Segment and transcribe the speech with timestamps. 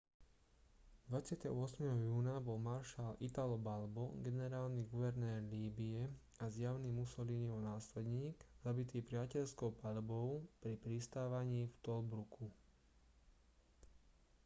[1.13, 1.45] 28.
[2.09, 6.03] júna bol maršal italo balbo generálny guvernér líbye
[6.43, 8.33] a zjavný mussoliniho následník
[8.65, 10.29] zabitý priateľskou paľbou
[10.61, 12.45] pri pristávaní v tobruku